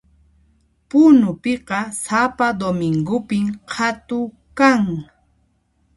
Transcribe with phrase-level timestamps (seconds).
[0.89, 4.19] Punupiqa sapa domingopin qhatu
[4.57, 4.81] kan